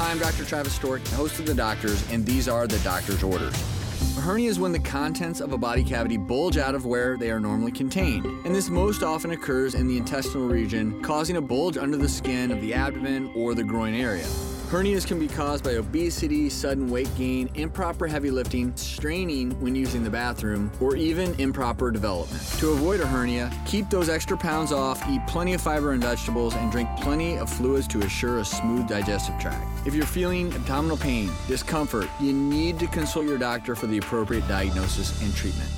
I'm 0.00 0.20
Dr. 0.20 0.44
Travis 0.44 0.74
Stork, 0.74 1.04
host 1.08 1.40
of 1.40 1.46
The 1.46 1.54
Doctors, 1.54 2.08
and 2.12 2.24
these 2.24 2.48
are 2.48 2.68
the 2.68 2.78
doctor's 2.80 3.24
orders. 3.24 3.52
A 4.16 4.20
hernia 4.20 4.48
is 4.48 4.60
when 4.60 4.70
the 4.70 4.78
contents 4.78 5.40
of 5.40 5.52
a 5.52 5.58
body 5.58 5.82
cavity 5.82 6.16
bulge 6.16 6.56
out 6.56 6.76
of 6.76 6.86
where 6.86 7.16
they 7.16 7.32
are 7.32 7.40
normally 7.40 7.72
contained, 7.72 8.24
and 8.24 8.54
this 8.54 8.68
most 8.68 9.02
often 9.02 9.32
occurs 9.32 9.74
in 9.74 9.88
the 9.88 9.98
intestinal 9.98 10.46
region, 10.46 11.02
causing 11.02 11.36
a 11.36 11.40
bulge 11.40 11.76
under 11.76 11.96
the 11.96 12.08
skin 12.08 12.52
of 12.52 12.60
the 12.60 12.72
abdomen 12.74 13.28
or 13.34 13.56
the 13.56 13.64
groin 13.64 13.92
area. 13.92 14.26
Hernias 14.68 15.06
can 15.06 15.18
be 15.18 15.28
caused 15.28 15.64
by 15.64 15.76
obesity, 15.76 16.50
sudden 16.50 16.90
weight 16.90 17.08
gain, 17.16 17.48
improper 17.54 18.06
heavy 18.06 18.30
lifting, 18.30 18.76
straining 18.76 19.58
when 19.62 19.74
using 19.74 20.04
the 20.04 20.10
bathroom, 20.10 20.70
or 20.78 20.94
even 20.94 21.34
improper 21.40 21.90
development. 21.90 22.42
To 22.58 22.72
avoid 22.72 23.00
a 23.00 23.06
hernia, 23.06 23.50
keep 23.64 23.88
those 23.88 24.10
extra 24.10 24.36
pounds 24.36 24.70
off, 24.70 25.02
eat 25.08 25.22
plenty 25.26 25.54
of 25.54 25.62
fiber 25.62 25.92
and 25.92 26.02
vegetables, 26.02 26.54
and 26.54 26.70
drink 26.70 26.86
plenty 27.00 27.38
of 27.38 27.48
fluids 27.48 27.88
to 27.88 28.00
assure 28.00 28.40
a 28.40 28.44
smooth 28.44 28.86
digestive 28.86 29.38
tract. 29.38 29.66
If 29.86 29.94
you're 29.94 30.04
feeling 30.04 30.52
abdominal 30.52 30.98
pain, 30.98 31.30
discomfort, 31.46 32.06
you 32.20 32.34
need 32.34 32.78
to 32.80 32.86
consult 32.88 33.24
your 33.24 33.38
doctor 33.38 33.74
for 33.74 33.86
the 33.86 33.96
appropriate 33.96 34.46
diagnosis 34.48 35.18
and 35.22 35.34
treatment. 35.34 35.70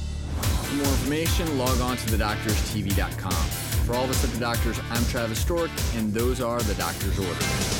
For 0.42 0.74
more 0.74 0.86
information, 0.86 1.58
log 1.58 1.80
on 1.80 1.96
to 1.96 2.06
thedoctorstv.com. 2.08 3.70
For 3.86 3.94
all 3.94 4.02
of 4.02 4.10
us 4.10 4.24
at 4.24 4.30
The 4.30 4.40
Doctors, 4.40 4.80
I'm 4.90 5.04
Travis 5.04 5.38
Stork, 5.38 5.70
and 5.94 6.12
those 6.12 6.40
are 6.40 6.58
The 6.58 6.74
Doctor's 6.74 7.16
Orders. 7.20 7.79